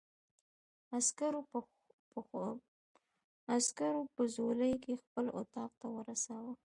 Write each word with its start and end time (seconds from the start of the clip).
عسکرو 3.55 3.81
په 4.15 4.23
ځولۍ 4.33 4.73
کې 4.83 4.93
خپل 5.01 5.25
اتاق 5.39 5.71
ته 5.79 5.87
ورساوه. 5.95 6.53